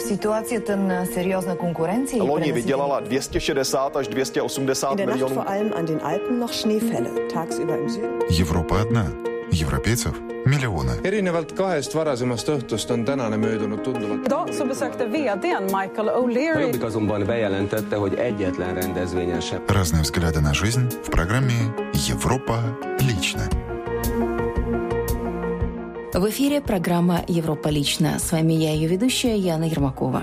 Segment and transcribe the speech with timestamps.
[0.00, 5.34] Ситуацията на сериозна конкуренция Loni vydělala 260 až 280 In der Nacht milionů.
[5.34, 7.10] vor allem an den Alpen noch Schneefälle.
[7.32, 8.18] Tagsüber im Süden.
[8.40, 9.04] Европа одна.
[9.52, 10.12] Европейцев
[10.46, 10.92] миллионы.
[11.04, 14.26] erinevalt kahest varasemast õhtust on tänane möödunud tunduvalt.
[14.26, 20.40] Idag så besökte vdn Michael O'Leary Jobbik azonban bejelentette, hogy egyetlen rendezvényen sem Разные взгляды
[20.40, 21.58] на жизнь в программе
[22.08, 22.56] «Европа
[23.08, 23.42] лично».
[26.14, 28.18] В эфире программа «Европа лично».
[28.18, 30.22] С вами я, ее ведущая Яна Ермакова.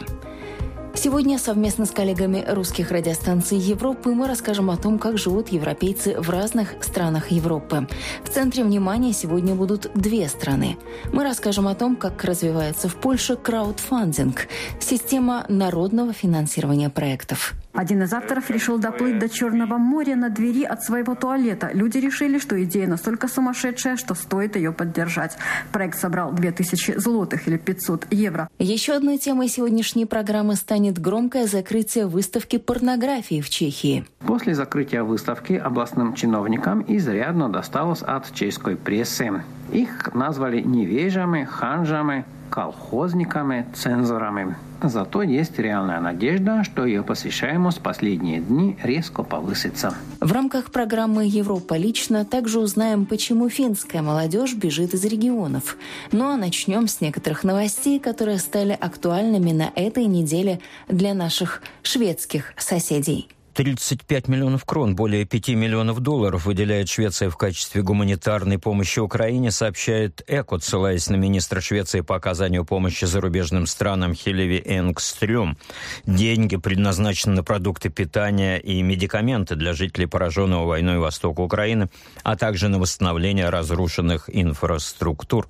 [0.95, 6.31] Сегодня совместно с коллегами русских радиостанций Европы мы расскажем о том, как живут европейцы в
[6.31, 7.87] разных странах Европы.
[8.23, 10.77] В центре внимания сегодня будут две страны.
[11.13, 14.47] Мы расскажем о том, как развивается в Польше краудфандинг–
[14.79, 17.53] система народного финансирования проектов.
[17.75, 21.71] Один из авторов решил доплыть до Черного моря на двери от своего туалета.
[21.73, 25.37] Люди решили, что идея настолько сумасшедшая, что стоит ее поддержать.
[25.73, 28.49] Проект собрал 2000 злотых или 500 евро.
[28.59, 34.05] Еще одной темой сегодняшней программы станет громкое закрытие выставки порнографии в Чехии.
[34.19, 39.43] После закрытия выставки областным чиновникам изрядно досталось от чешской прессы.
[39.71, 44.55] Их назвали невежами, ханжами, колхозниками, цензорами.
[44.81, 49.93] Зато есть реальная надежда, что ее посещаемость последние дни резко повысится.
[50.21, 55.75] В рамках программы «Европа лично» также узнаем, почему финская молодежь бежит из регионов.
[56.13, 62.53] Ну а начнем с некоторых новостей, которые стали актуальными на этой неделе для наших шведских
[62.55, 63.34] соседей.
[63.55, 70.21] 35 миллионов крон, более 5 миллионов долларов выделяет Швеция в качестве гуманитарной помощи Украине, сообщает
[70.27, 75.57] ЭКО, ссылаясь на министра Швеции по оказанию помощи зарубежным странам Хелеви Энгстрюм.
[76.05, 81.87] Деньги предназначены на продукты питания и медикаменты для жителей пораженного войной Востока Украины,
[82.23, 85.47] а также на восстановление разрушенных инфраструктур.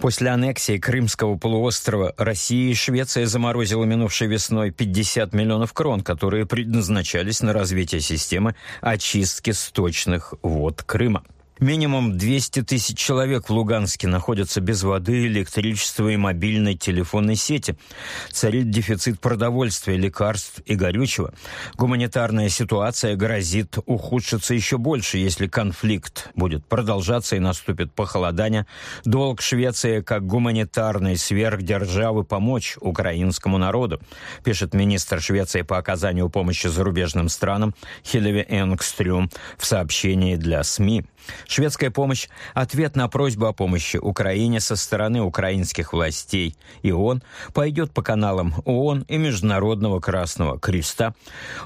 [0.00, 7.31] После аннексии Крымского полуострова Россия и Швеция заморозила минувшей весной 50 миллионов крон, которые предназначались
[7.40, 11.24] на развитие системы очистки сточных вод Крыма.
[11.62, 17.76] Минимум 200 тысяч человек в Луганске находятся без воды, электричества и мобильной телефонной сети.
[18.32, 21.32] Царит дефицит продовольствия, лекарств и горючего.
[21.76, 28.66] Гуманитарная ситуация грозит ухудшиться еще больше, если конфликт будет продолжаться и наступит похолодание.
[29.04, 34.00] Долг Швеции как гуманитарной сверхдержавы помочь украинскому народу,
[34.42, 37.72] пишет министр Швеции по оказанию помощи зарубежным странам
[38.04, 41.04] Хилеви Энгстрюм в сообщении для СМИ.
[41.46, 46.56] Шведская помощь– ответ на просьбу о помощи Украине со стороны украинских властей.
[46.82, 47.22] И он
[47.52, 51.14] пойдет по каналам ООН и Международного Красного Креста.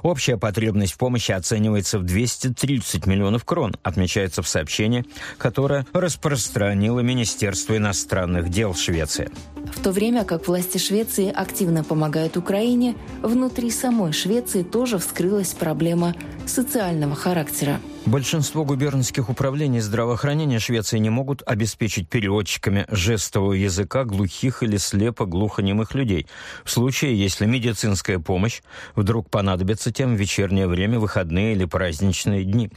[0.03, 5.05] Общая потребность помощи оценивается в 230 миллионов крон, отмечается в сообщении,
[5.39, 9.31] которое распространило Министерство иностранных дел Швеции.
[9.73, 16.15] В то время как власти Швеции активно помогают Украине, внутри самой Швеции тоже вскрылась проблема
[16.47, 17.81] социального характера.
[18.07, 26.29] Большинство губернских управлений здравоохранения Швеции не могут обеспечить переводчиками жестового языка глухих или слепо-глухонемых людей.
[26.65, 28.63] В случае, если медицинская помощь
[28.95, 32.71] вдруг понадобится тем в вечернее время, выходные или праздничные дни.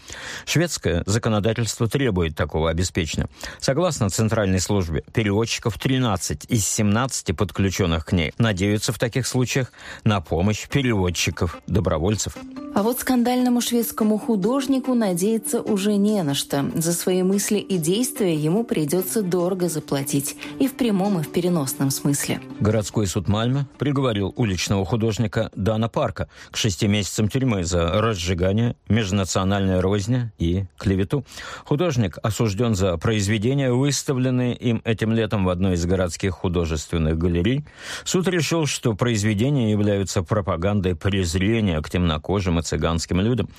[0.46, 3.30] Шведское законодательство требует такого обеспечения.
[3.60, 9.74] Согласно Центральной службе, переводчиков 13 из 17 подключенных к ней надеются в таких случаях
[10.06, 12.38] на помощь переводчиков-добровольцев.
[12.76, 16.66] А вот скандальному шведскому художнику надеяться уже не на что.
[16.76, 20.38] За свои мысли и действия ему придется дорого заплатить.
[20.60, 22.40] И в прямом, и в переносном смысле.
[22.60, 29.82] Городской суд Мальмы приговорил уличного художника Дана Парка к шести месяцам тюрьмы за разжигание, межнациональная
[29.82, 31.26] розня и клевету.
[31.66, 37.66] Художник осужден за произведения, выставленные им этим летом в одной из городских художественных галерей.
[38.06, 43.50] Суд решил, что произведения являются пропагандой презрения к темнокожим и цыганским людям.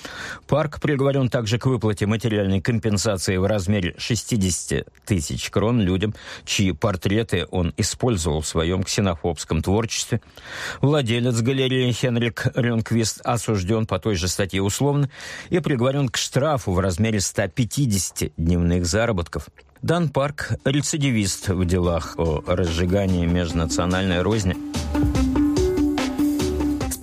[0.46, 7.46] Парк приговорен также к выплате материальной компенсации в размере 60 тысяч крон людям, чьи портреты
[7.50, 10.20] он использовал в своем ксенофобском творчестве.
[10.80, 15.10] Владелец галереи Хенрик Ренквист осужден по той же статье условно
[15.50, 19.48] и приговорен к штрафу в размере 150 дневных заработков.
[19.82, 24.54] Дан Парк– рецидивист в делах о разжигании межнациональной розни.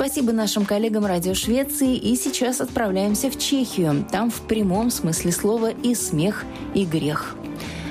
[0.08, 1.98] Спасибо нашим коллегам Радио Швеции.
[1.98, 4.06] И сейчас отправляемся в Чехию.
[4.10, 7.36] Там в прямом смысле слова и смех, и грех.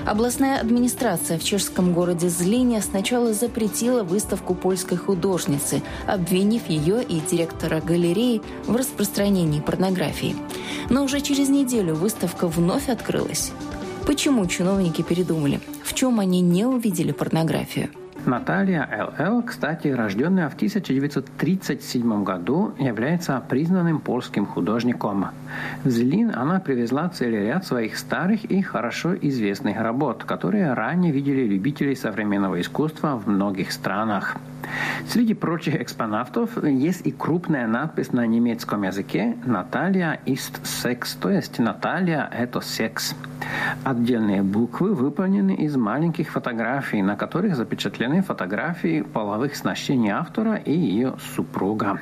[0.06, 7.82] Областная администрация в чешском городе Злине сначала запретила выставку польской художницы, обвинив ее и директора
[7.82, 10.36] галереи в распространении порнографии.
[10.88, 13.52] Но уже через неделю выставка вновь открылась.
[14.06, 15.60] Почему чиновники передумали?
[15.84, 17.90] В чем они не увидели порнографию?
[18.26, 25.26] Наталья Л.Л., кстати, рожденная в 1937 году, является признанным польским художником.
[25.84, 31.46] В Зелин она привезла целый ряд своих старых и хорошо известных работ, которые ранее видели
[31.46, 34.36] любители современного искусства в многих странах.
[35.08, 41.58] Среди прочих экспонатов есть и крупная надпись на немецком языке «Наталья ist секс», то есть
[41.58, 43.14] «Наталья– это секс».
[43.84, 51.14] Отдельные буквы выполнены из маленьких фотографий, на которых запечатлены фотографии половых сношений автора и ее
[51.34, 52.00] супруга.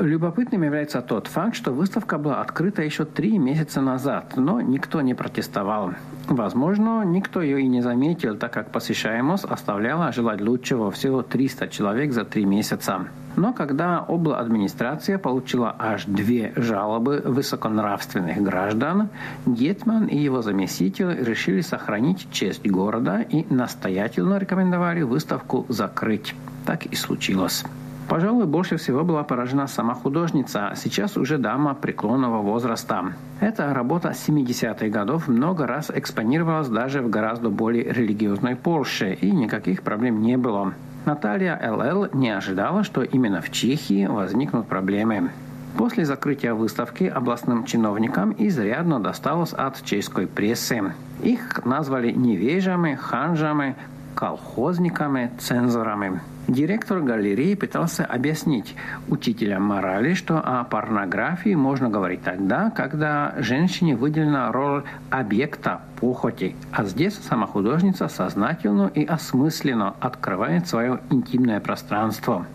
[0.00, 5.12] Любопытным является тот факт, что выставка была открыта еще три месяца назад, но никто не
[5.12, 5.92] протестовал.
[6.26, 12.12] Возможно, никто ее и не заметил, так как посещаемость оставляла желать лучшего всего 300 человек
[12.12, 13.08] за три месяца.
[13.36, 19.10] Но когда обла администрация получила аж две жалобы высоконравственных граждан,
[19.44, 26.34] Гетман и его заместитель решили сохранить честь города и настоятельно рекомендовали выставку закрыть.
[26.64, 27.64] Так и случилось.
[28.10, 33.12] Пожалуй, больше всего была поражена сама художница, сейчас уже дама преклонного возраста.
[33.38, 39.84] Эта работа 70-х годов много раз экспонировалась даже в гораздо более религиозной Польше, и никаких
[39.84, 40.74] проблем не было.
[41.06, 45.30] Наталья ЛЛ не ожидала, что именно в Чехии возникнут проблемы.
[45.76, 50.82] После закрытия выставки областным чиновникам изрядно досталось от чешской прессы.
[51.22, 53.76] Их назвали невежами, ханжами,
[54.16, 56.20] колхозниками, цензорами.
[56.50, 58.74] Директор галереи пытался объяснить
[59.06, 66.82] учителям морали, что о порнографии можно говорить тогда, когда женщине выделена роль объекта похоти, а
[66.82, 72.46] здесь сама художница сознательно и осмысленно открывает свое интимное пространство.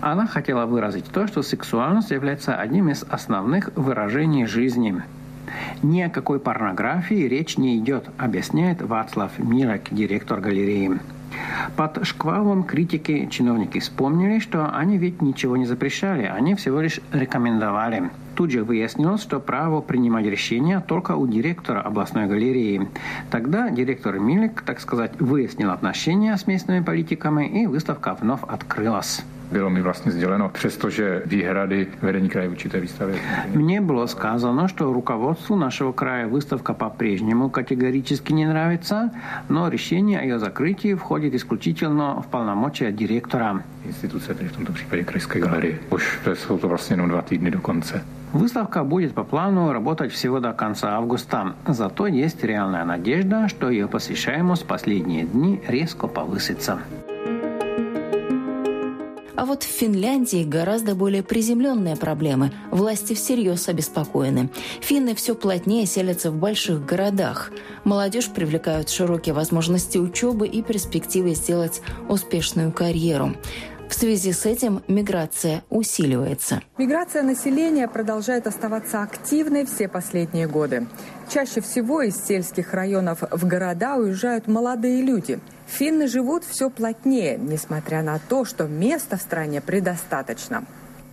[0.00, 5.02] Она хотела выразить то, что сексуальность является одним из основных выражений жизни.
[5.82, 11.00] Ни о какой порнографии речь не идет, объясняет Вацлав Мирок, директор галереи.
[11.76, 18.10] Под шквалом критики чиновники вспомнили, что они ведь ничего не запрещали, они всего лишь рекомендовали.
[18.34, 22.88] Тут же выяснилось, что право принимать решения только у директора областной галереи.
[23.30, 29.24] Тогда директор Милик, так сказать, выяснил отношения с местными политиками, и выставка вновь открылась.
[29.52, 33.14] Bylo mi vlastně sděleno, přestože výhrady vedení kraje určité výstavy.
[33.54, 39.10] Мне было сказано, что руководству нашего края выставка по-прежнему категорически не нравится,
[39.48, 43.62] но решение о ее закрытии входит исключительно в полномочия директора.
[44.28, 45.78] Tedy v tomto případě krajské galerie.
[45.90, 48.04] Už to jsou to vlastně jenom dva týdny do konce.
[48.32, 51.54] Выставка будет по плану работать всего до конца августа.
[51.66, 56.78] Зато есть реальная надежда, что ее посещаемость в последние дни резко повысится.
[59.38, 62.50] А вот в Финляндии гораздо более приземленные проблемы.
[62.72, 64.50] Власти всерьез обеспокоены.
[64.80, 67.52] Финны все плотнее селятся в больших городах.
[67.84, 73.36] Молодежь привлекают широкие возможности учебы и перспективы сделать успешную карьеру.
[73.88, 76.60] В связи с этим миграция усиливается.
[76.76, 80.88] Миграция населения продолжает оставаться активной все последние годы.
[81.32, 85.38] Чаще всего из сельских районов в города уезжают молодые люди–
[85.68, 90.64] Финны живут все плотнее, несмотря на то, что места в стране предостаточно.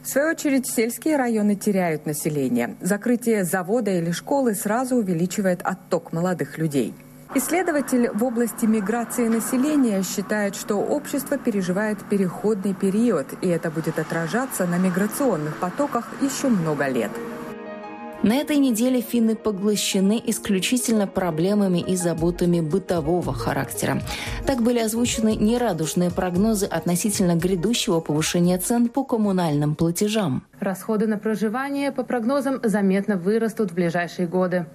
[0.02, 2.76] В свою очередь, сельские районы теряют население.
[2.80, 6.94] Закрытие завода или школы сразу увеличивает отток молодых людей.
[7.34, 14.66] Исследователь в области миграции населения считает, что общество переживает переходный период, и это будет отражаться
[14.66, 17.12] на миграционных потоках еще много лет.
[18.26, 24.02] На этой неделе финны поглощены исключительно проблемами и заботами бытового характера.
[24.48, 30.44] Так были озвучены нерадужные прогнозы относительно грядущего повышения цен по коммунальным платежам.
[30.60, 34.66] Расходы на проживание, по прогнозам, заметно вырастут в ближайшие годы.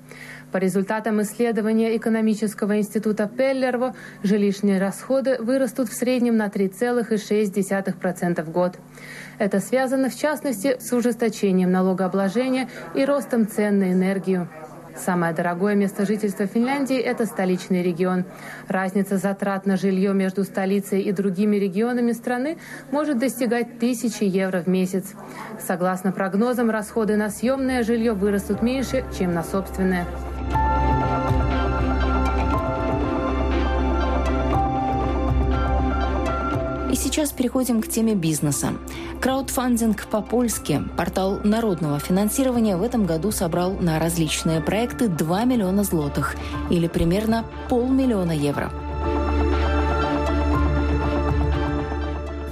[0.52, 8.78] По результатам исследования экономического института Пеллерво жилищные расходы вырастут в среднем на 3,6% в год.
[9.40, 14.50] Это связано, в частности, с ужесточением налогообложения и ростом цен на энергию.
[14.94, 18.26] Самое дорогое место жительства Финляндии– это столичный регион.
[18.68, 22.58] Разница затрат на жилье между столицей и другими регионами страны
[22.90, 25.14] может достигать тысячи евро в месяц.
[25.58, 30.06] Согласно прогнозам, расходы на съемное жилье вырастут меньше, чем на собственное.
[36.90, 38.72] И сейчас переходим к теме бизнеса.
[39.20, 46.34] Краудфандинг по-польски, портал народного финансирования в этом году собрал на различные проекты 2 миллиона злотых
[46.68, 48.72] или примерно полмиллиона евро.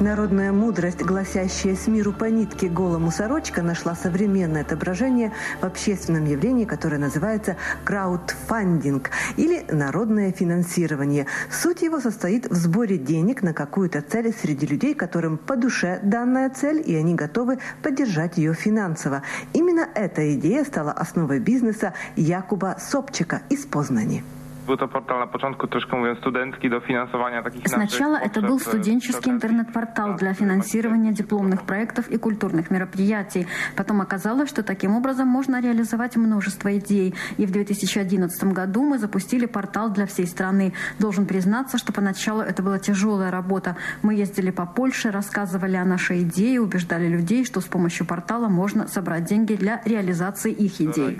[0.01, 6.65] Народная мудрость, гласящая «с миру по нитке голому сорочка», нашла современное отображение в общественном явлении,
[6.67, 11.27] которое называется краудфандинг или народное финансирование.
[11.51, 16.49] Суть его состоит в сборе денег на какую-то цель среди людей, которым по душе данная
[16.51, 19.23] цель, и они готовы поддержать ее финансово.
[19.53, 24.23] Именно эта идея стала основой бизнеса Якуба Собчика из Познани.
[24.69, 29.33] Był to portal na początku, troszkę mówiąc, studencki do finansowania takich Сначала это был студенческий
[29.33, 33.47] интернет-портал для финансирования дипломных проектов и культурных мероприятий.
[33.77, 37.15] Потом оказалось, что таким образом можно реализовать множество идей.
[37.39, 40.75] И в 2011 году мы запустили портал для всей страны.
[40.99, 43.77] Должен признаться, что поначалу это была тяжелая работа.
[44.03, 48.87] Мы ездили по Польше, рассказывали о нашей идее, убеждали людей, что с помощью портала можно
[48.87, 51.19] собрать деньги для реализации их идей.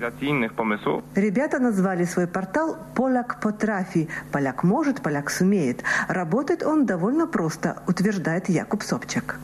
[1.15, 4.09] Ребята назвали свой портал «Поляк потрафи.
[4.33, 5.83] Поляк может, поляк сумеет.
[6.09, 9.37] Работает он довольно просто, утверждает Якуб Собчак.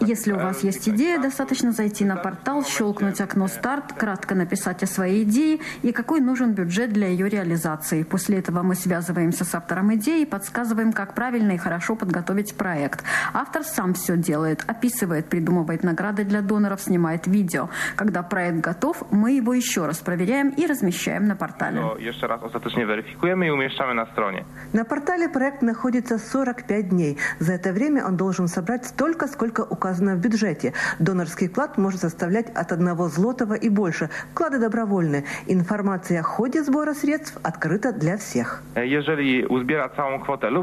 [0.00, 4.82] Если Если у вас есть идея, достаточно зайти на портал, щелкнуть окно «Старт», кратко написать
[4.82, 8.04] о своей идее и какой нужен бюджет для ее реализации.
[8.04, 13.04] После этого мы связываемся с автором идеи и подсказываем, как правильно и хорошо подготовить проект.
[13.34, 17.68] Автор сам все делает, описывает, придумывает награды для доноров, снимает видео.
[17.94, 21.80] Когда проект готов, мы его еще раз проверяем и размещаем на на портале.
[21.98, 24.44] Еще раз остаточно верификуем и умещаем на стороне.
[24.72, 27.18] На портале проект находится 45 дней.
[27.40, 30.72] За это время он должен собрать столько, сколько указано в бюджете.
[30.98, 34.10] Донорский вклад может составлять от одного злотого и больше.
[34.32, 35.24] Вклады добровольные.
[35.48, 38.62] Информация о ходе сбора средств открыта для всех.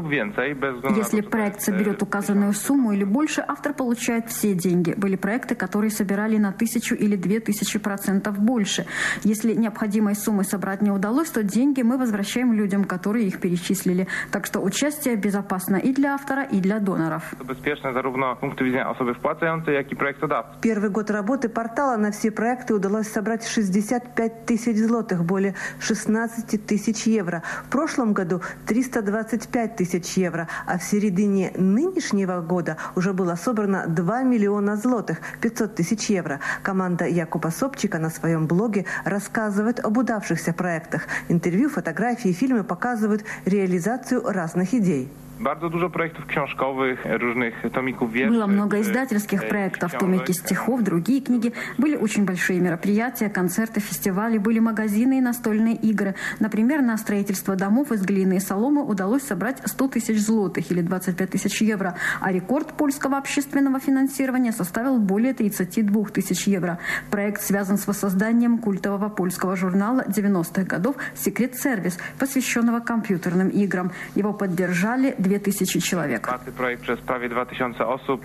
[0.02, 4.94] Więcej, без Если проект соберет указанную сумму или больше, автор получает все деньги.
[4.96, 8.86] Были проекты, которые собирали на тысячу или две тысячи процентов больше.
[9.24, 14.06] Если необходимой суммы собрать не удалось, то деньги мы возвращаем людям, которые их перечислили.
[14.30, 17.22] Так что участие безопасно и для автора, и для доноров.
[17.48, 20.50] Безопасно zarówno punktu widzenia osoby wpłacającej, jak i projektodawcy.
[20.60, 27.06] Первый год работы портала на все проекты удалось собрать 65 тысяч злотых, более 16 тысяч
[27.06, 27.42] евро.
[27.66, 34.22] В прошлом году 325 тысяч евро, а в середине нынешнего года уже было собрано 2
[34.22, 36.40] миллиона злотых, 500 тысяч евро.
[36.62, 41.06] Команда Якуба Собчика на своем блоге рассказывает об удавшихся проектах.
[41.28, 45.08] Интервью, фотографии, фильмы показывают реализацию разных идей.
[45.42, 48.34] Bardzo dużo projektów książkowych, różnych tomików wierszy.
[48.34, 51.52] Было много издательских проектов, томики стихов, другие книги.
[51.78, 56.14] Были очень большие мероприятия, концерты, фестивали, были магазины и настольные игры.
[56.38, 61.30] Например, на строительство домов из глины и соломы удалось собрать 100 тысяч злотых или 25
[61.30, 66.78] тысяч евро, а рекорд польского общественного финансирования составил более 32 тысяч евро.
[67.10, 73.90] Проект связан с воссозданием культового польского журнала 90-х годов «Секрет Сервис», посвященного компьютерным играм.
[74.14, 76.22] Его поддержали 2000 человек.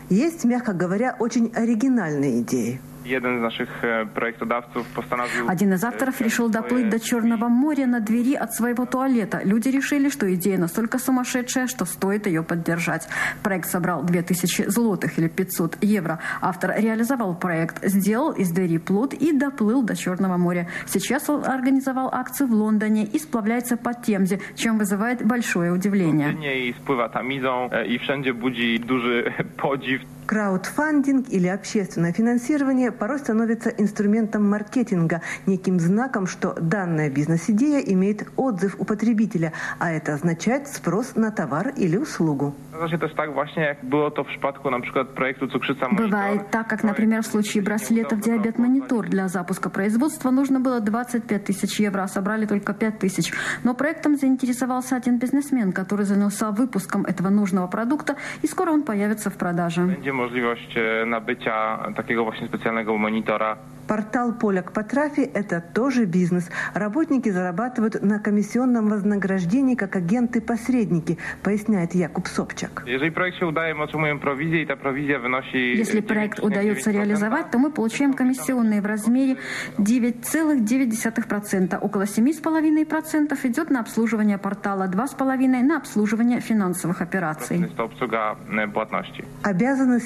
[0.10, 2.80] Есть, мягко говоря, очень оригинальные идеи.
[3.08, 3.84] Jeden z naszych
[4.14, 5.50] проектодавцев постановил...
[5.50, 9.42] Один из авторов решил доплыть до Черного моря на двери от своего туалета.
[9.44, 13.08] Люди решили, что идея настолько сумасшедшая, что стоит ее поддержать.
[13.44, 16.20] Проект собрал 2000 злотых или 500 евро.
[16.42, 20.68] Автор реализовал проект, сделал из двери плод и доплыл до Черного моря.
[20.86, 26.36] Сейчас он организовал акцию в Лондоне и сплавляется по Темзе, чем вызывает большое удивление.
[26.68, 30.17] И спływa tamizą i wszędzie budzi duży podziw.
[30.28, 38.76] Краудфандинг или общественное финансирование порой становится инструментом маркетинга, неким знаком, что данная бизнес-идея имеет отзыв
[38.78, 42.54] у потребителя, а это означает спрос на товар или услугу.
[45.96, 49.08] Бывает так, как, например, в случае браслетов «Диабет-монитор».
[49.08, 53.32] Для запуска производства нужно было 25 тысяч евро, а собрали только 5 тысяч.
[53.64, 59.30] Но проектом заинтересовался один бизнесмен, который занялся выпуском этого нужного продукта, и скоро он появится
[59.30, 63.58] в продаже możliwość nabycia takiego właśnie specjalnego monitora.
[63.88, 66.50] Портал «Поляк по трафе»– это тоже бизнес.
[66.74, 72.84] Работники зарабатывают на комиссионном вознаграждении как агенты-посредники, поясняет Якуб Собчак.
[72.86, 75.78] Если проект ta prowizja wynosi...
[75.78, 79.38] Если проект удается реализовать, то мы получаем комиссионные в размере
[79.78, 81.80] 9,9%.
[81.80, 87.66] Около 7,5% идет на обслуживание портала, 2,5% на обслуживание финансовых операций.
[88.74, 89.24] Платности.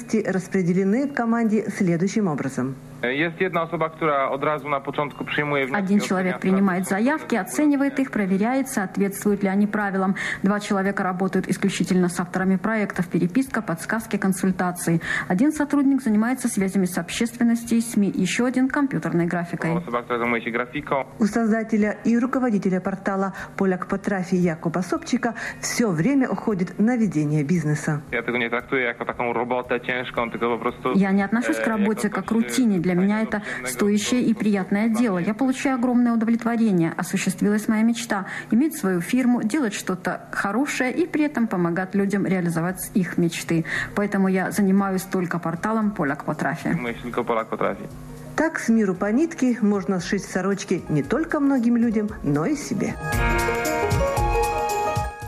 [0.02, 2.74] Обязанности распределены в команде следующим образом.
[3.62, 5.84] Osoba, która od razu na początku przyjmuje wnioski.
[5.84, 10.14] Один человек принимает заявки, оценивает их, проверяет, соответствуют ли они правилам.
[10.42, 15.00] Два человека работают исключительно с авторами проектов, переписка, подсказки, консультации.
[15.28, 19.70] Один сотрудник занимается связями с общественностью и СМИ, еще один– компьютерной графикой.
[21.18, 27.44] У создателя и руководителя портала «Поляк по трафи» Якуба Собчика все время уходит на ведение
[27.44, 28.02] бизнеса.
[30.94, 32.78] Я не отношусь к e, работе как рутине.
[32.78, 35.18] Для меня это стоящее и приятное дело.
[35.18, 36.92] Я получаю огромное удовлетворение.
[36.96, 42.90] Осуществилась моя мечта– иметь свою фирму, делать что-то хорошее и при этом помогать людям реализовать
[42.94, 43.64] их мечты.
[43.94, 46.68] Поэтому я занимаюсь только порталом «Поляк по трафи».
[46.68, 47.82] Zajmuje się tylko Polak potrafi.
[48.36, 52.94] Так с миру по нитке можно сшить сорочки не только многим людям, но и себе.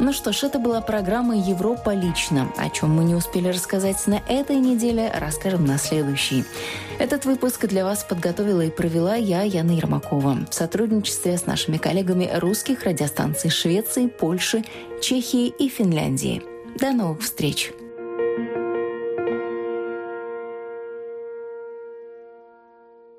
[0.05, 2.53] Ну что ж, это была программа «Европа лично».
[2.59, 6.45] О чем мы не успели рассказать на этой неделе, расскажем на следующей.
[6.99, 12.31] Этот выпуск для вас подготовила и провела я, Яна Ермакова, в сотрудничестве с нашими коллегами
[12.35, 14.63] русских радиостанций Швеции, Польши,
[15.01, 16.43] Чехии и Финляндии.
[16.79, 17.73] До новых встреч!